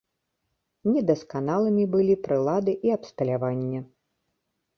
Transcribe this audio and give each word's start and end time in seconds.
Недасканалымі 0.95 1.83
былі 1.97 2.15
прылады 2.25 2.71
і 2.89 2.95
абсталяванне. 2.97 3.79